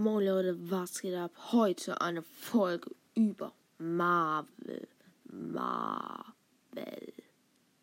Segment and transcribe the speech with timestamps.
[0.00, 1.32] Moin Leute, was geht ab?
[1.50, 4.86] Heute eine Folge über Marvel.
[5.24, 7.12] Marvel.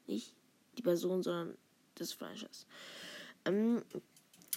[0.08, 0.34] Nicht
[0.78, 1.58] die Person, sondern
[1.96, 2.68] das Franchise.
[3.44, 3.84] Ähm,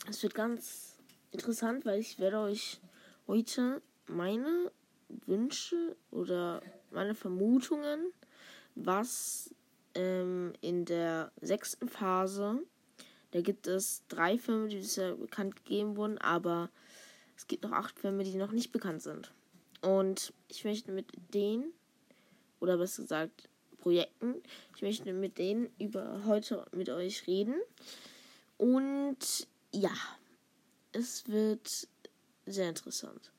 [0.08, 0.98] es wird ganz
[1.32, 2.78] interessant, weil ich werde euch
[3.26, 4.70] heute meine
[5.26, 6.62] Wünsche oder
[6.92, 8.12] meine Vermutungen,
[8.76, 9.52] was
[9.96, 12.62] ähm, in der sechsten Phase,
[13.32, 16.70] da gibt es drei Filme, die bisher bekannt gegeben wurden, aber
[17.38, 19.32] es gibt noch acht Filme, die noch nicht bekannt sind.
[19.80, 21.72] Und ich möchte mit denen,
[22.58, 24.42] oder besser gesagt, Projekten,
[24.74, 27.54] ich möchte mit denen über heute mit euch reden.
[28.56, 29.92] Und ja,
[30.90, 31.86] es wird
[32.44, 33.30] sehr interessant.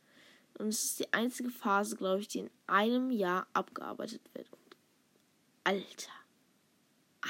[0.58, 4.50] Und es ist die einzige Phase, glaube ich, die in einem Jahr abgearbeitet wird.
[4.50, 4.78] Und
[5.66, 6.14] Alter.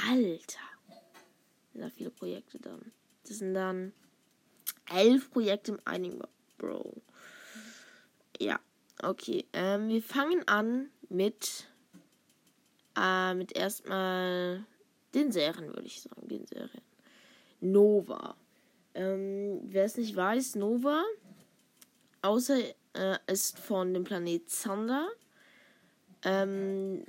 [0.08, 0.60] Alter.
[1.74, 2.92] Sind da viele Projekte dann.
[3.24, 3.92] Das sind dann
[4.86, 6.22] elf Projekte im einigen
[6.60, 7.02] Bro.
[8.40, 8.60] Ja,
[9.02, 9.46] okay.
[9.54, 11.68] Ähm, wir fangen an mit,
[12.96, 14.64] äh, mit erstmal
[15.16, 16.28] den Serien, würde ich sagen.
[16.28, 16.84] Den Serien.
[17.62, 18.36] Nova.
[18.94, 21.04] Ähm, wer es nicht weiß, Nova,
[22.22, 22.58] außer
[22.94, 25.08] äh, ist von dem Planet Zander.
[26.24, 27.06] Ähm,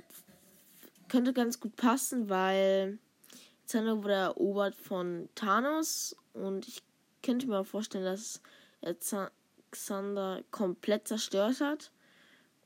[1.09, 2.97] könnte ganz gut passen, weil
[3.65, 6.83] Zander wurde erobert von Thanos und ich
[7.23, 8.41] könnte mir vorstellen, dass
[8.81, 8.99] er
[9.71, 11.91] Xander komplett zerstört hat.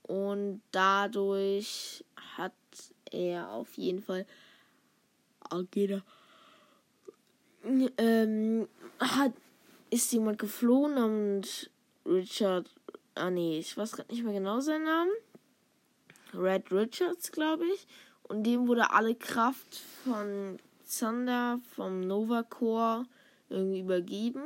[0.03, 2.03] Und dadurch
[2.37, 2.53] hat
[3.11, 4.25] er auf jeden Fall
[5.49, 6.03] Ageda.
[7.97, 8.67] Ähm,
[8.99, 9.33] hat,
[9.89, 11.71] ist jemand geflohen und
[12.05, 12.69] Richard.
[13.15, 15.11] Ah nee, ich weiß gerade nicht mehr genau seinen Namen.
[16.33, 17.87] Red Richards, glaube ich.
[18.23, 23.05] Und dem wurde alle Kraft von Xander vom Nova Corps
[23.49, 24.43] irgendwie übergeben.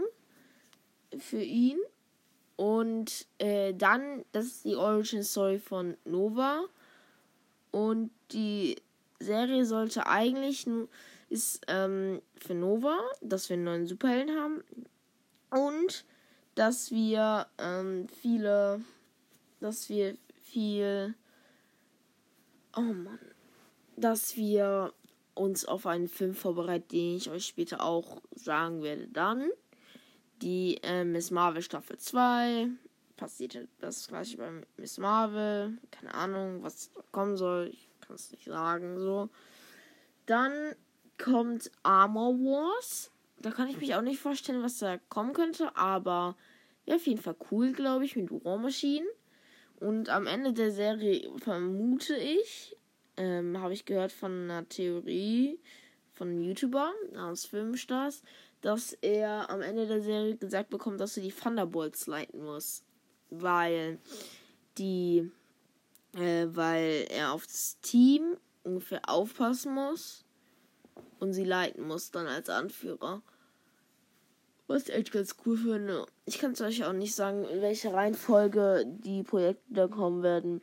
[1.18, 1.80] Für ihn.
[2.60, 6.66] Und äh, dann, das ist die Origin Story von Nova.
[7.72, 8.76] Und die
[9.22, 10.68] Serie sollte eigentlich
[11.30, 14.64] ist ähm, für Nova, dass wir einen neuen Superhelden haben.
[15.52, 16.04] Und
[16.56, 18.82] dass wir ähm, viele,
[19.62, 21.16] dass wir viel,
[22.76, 23.20] oh Mann,
[23.96, 24.92] dass wir
[25.34, 29.08] uns auf einen Film vorbereiten, den ich euch später auch sagen werde.
[29.08, 29.50] Dann
[30.42, 32.68] die äh, Miss Marvel Staffel 2.
[33.16, 35.78] Passiert das gleiche bei Miss Marvel.
[35.92, 37.70] Keine Ahnung, was kommen soll.
[37.74, 39.00] Ich kann es nicht sagen.
[39.00, 39.30] So.
[40.26, 40.54] Dann
[41.18, 43.12] kommt Armor Wars.
[43.38, 45.76] Da kann ich mich auch nicht vorstellen, was da kommen könnte.
[45.76, 46.36] Aber
[46.86, 49.06] ja, auf jeden Fall cool, glaube ich, mit War Machine.
[49.80, 52.76] Und am Ende der Serie vermute ich,
[53.16, 55.60] ähm, habe ich gehört von einer Theorie
[56.20, 58.24] von einem YouTuber aus Filmstars,
[58.62, 62.84] dass er am Ende der Serie gesagt bekommt, dass er die Thunderbolts leiten muss.
[63.30, 64.00] Weil
[64.78, 65.32] die,
[66.14, 70.26] äh, weil er auf das Team ungefähr aufpassen muss
[71.20, 73.22] und sie leiten muss dann als Anführer.
[74.68, 76.06] Was ich echt ganz cool finde.
[76.26, 80.62] Ich kann es euch auch nicht sagen, in welcher Reihenfolge die Projekte da kommen werden.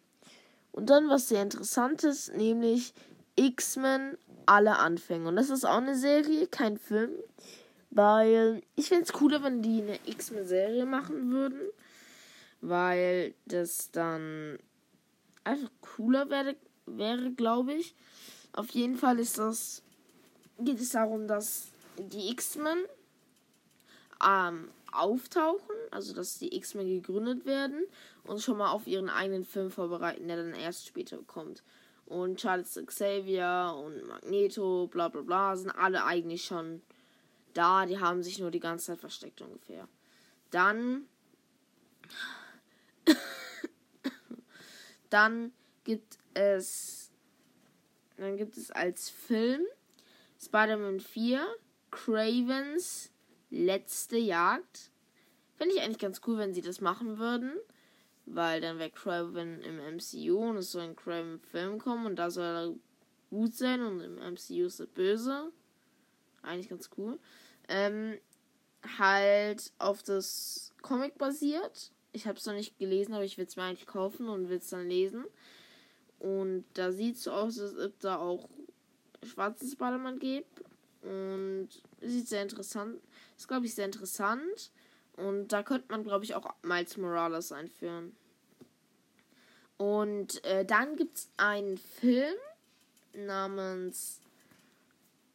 [0.71, 2.95] Und dann was sehr interessantes, nämlich
[3.35, 5.29] X-Men alle Anfänge.
[5.29, 7.11] Und das ist auch eine Serie, kein Film.
[7.97, 11.61] Weil ich fände es cooler, wenn die eine X-Men-Serie machen würden.
[12.61, 14.59] Weil das dann
[15.45, 17.95] einfach cooler wäre, wäre glaube ich.
[18.53, 19.83] Auf jeden Fall ist das.
[20.59, 22.77] Geht es darum, dass die X-Men
[24.23, 27.83] ähm, auftauchen, also dass die X-Men gegründet werden
[28.25, 31.62] und schon mal auf ihren eigenen Film vorbereiten, der dann erst später kommt.
[32.05, 36.83] Und Charles Xavier und Magneto, bla bla bla, sind alle eigentlich schon
[37.56, 37.87] da.
[37.87, 39.89] Die haben sich nur die ganze Zeit versteckt ungefähr.
[40.50, 41.06] Dann.
[45.11, 45.53] dann
[45.84, 47.11] gibt es.
[48.17, 49.62] Dann gibt es als Film
[50.41, 51.47] Spider-Man 4
[51.91, 53.11] Cravens
[53.50, 54.91] letzte Jagd.
[55.56, 57.53] Finde ich eigentlich ganz cool, wenn sie das machen würden.
[58.25, 62.44] Weil dann wäre Craven im MCU und es soll ein Craven-Film kommen und da soll
[62.44, 62.75] er
[63.31, 65.53] gut sein und im MCU ist er böse.
[66.43, 67.19] Eigentlich ganz cool
[67.69, 68.19] ähm,
[68.99, 71.91] halt auf das Comic basiert.
[72.13, 74.59] Ich habe es noch nicht gelesen, aber ich will es mir eigentlich kaufen und will
[74.59, 75.25] es dann lesen.
[76.19, 78.49] Und da sieht es so aus, als ob da auch
[79.23, 80.63] schwarzen Spider-Man gibt.
[81.03, 81.69] Und
[82.01, 83.01] sieht sehr interessant.
[83.37, 84.71] Ist, glaube ich, sehr interessant.
[85.17, 88.17] Und da könnte man, glaube ich, auch Miles Morales einführen.
[89.77, 92.35] Und äh, dann gibt es einen Film
[93.15, 94.21] namens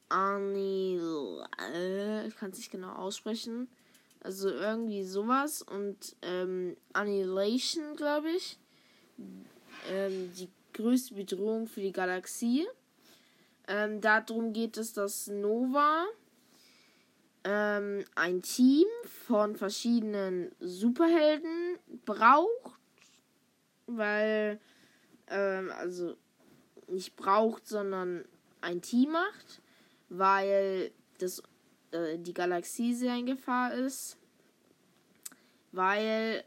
[0.09, 1.41] Arnie, ich
[2.41, 3.69] kann es nicht genau aussprechen.
[4.19, 5.61] Also irgendwie sowas.
[5.61, 8.57] Und ähm, Annihilation, glaube ich.
[9.87, 12.67] Ähm, die größte Bedrohung für die Galaxie.
[13.67, 16.07] Ähm, darum geht es, dass Nova
[17.43, 18.87] ähm, ein Team
[19.27, 22.79] von verschiedenen Superhelden braucht,
[23.85, 24.59] weil,
[25.27, 26.15] ähm, also
[26.87, 28.25] nicht braucht, sondern
[28.61, 29.61] ein Team macht,
[30.09, 31.43] weil das,
[31.91, 34.17] äh, die Galaxie sehr in Gefahr ist,
[35.71, 36.43] weil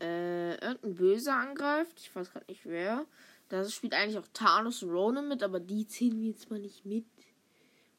[0.00, 3.06] äh, irgendein Böser angreift, ich weiß gerade nicht wer.
[3.48, 6.86] Da spielt eigentlich auch Thanos und Ronan mit, aber die zählen wir jetzt mal nicht
[6.86, 7.04] mit.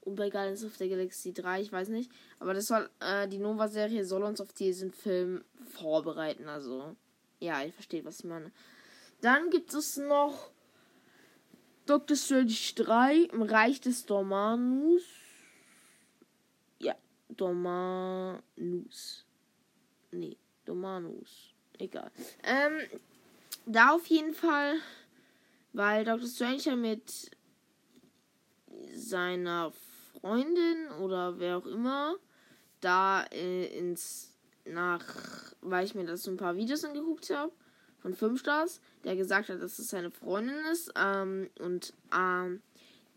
[0.01, 2.11] Und bei Guardians of the Galaxy 3, ich weiß nicht.
[2.39, 6.49] Aber das soll, äh, die Nova-Serie soll uns auf diesen Film vorbereiten.
[6.49, 6.95] Also,
[7.39, 8.51] ja, ihr versteht, was ich meine.
[9.21, 10.51] Dann gibt es noch
[11.85, 15.03] Doctor Strange 3 im Reich des Dormanus.
[17.33, 19.25] Ja, Dormanus.
[20.11, 21.53] Nee, Dormanus.
[21.79, 22.11] Egal.
[22.43, 22.79] Ähm,
[23.65, 24.75] da auf jeden Fall,
[25.73, 27.31] weil Doctor Strange ja mit
[28.93, 29.71] seiner
[30.19, 32.15] Freundin oder wer auch immer
[32.81, 34.31] da äh, ins
[34.65, 35.03] nach,
[35.61, 37.51] weil ich mir das so ein paar Videos angeguckt habe
[37.99, 42.61] von 5 Stars, der gesagt hat, dass es seine Freundin ist ähm, und ähm,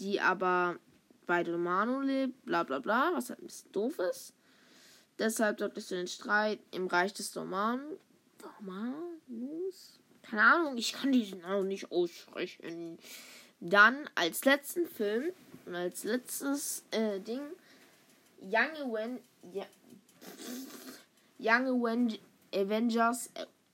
[0.01, 0.79] die aber
[1.27, 4.33] bei Domano lebt, bla bla bla, was halt ein bisschen doof ist.
[5.19, 7.81] Deshalb dort ist den Streit im Reich des Doman.
[8.39, 9.99] Domanus?
[10.23, 12.99] Keine Ahnung, ich kann diesen Namen nicht aussprechen.
[13.61, 15.33] Dann als letzten Film
[15.65, 17.43] und als letztes äh, Ding
[18.43, 19.21] Young, Aven
[19.53, 19.65] ja,
[21.39, 22.19] Young Aven
[22.55, 23.31] Avengers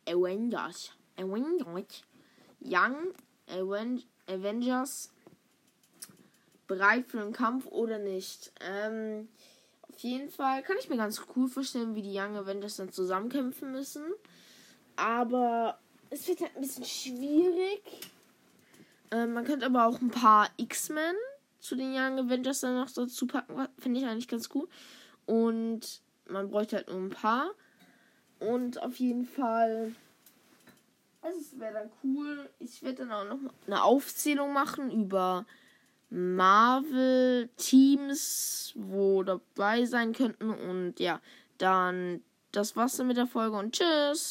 [0.07, 2.03] Avengers Avengers
[2.61, 3.13] Young
[3.49, 5.11] Aven Avengers
[6.67, 8.53] bereit für den Kampf oder nicht.
[8.61, 9.29] Ähm,
[9.89, 13.73] auf jeden Fall kann ich mir ganz cool vorstellen, wie die Young Avengers dann zusammenkämpfen
[13.73, 14.05] müssen.
[14.97, 15.79] Aber
[16.11, 17.83] es wird halt ein bisschen schwierig.
[19.11, 21.15] Ähm, man könnte aber auch ein paar X-Men
[21.61, 23.69] zu den Young Avengers dann noch dazu packen.
[23.79, 24.69] Finde ich eigentlich ganz cool.
[25.27, 27.51] Und man bräuchte halt nur ein paar.
[28.41, 29.95] Und auf jeden Fall.
[31.23, 32.51] Es wäre dann cool.
[32.59, 35.47] Ich werde dann auch noch eine Aufzählung machen über
[36.13, 40.51] Marvel-Teams, wo dabei sein könnten.
[40.51, 41.23] Und ja,
[41.59, 42.23] dann
[42.53, 44.31] das war's dann mit der Folge und tschüss.